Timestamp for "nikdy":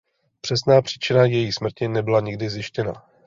2.21-2.49